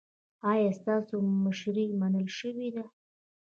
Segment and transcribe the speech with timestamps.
[0.51, 2.83] ایا ستاسو مشري منل شوې ده؟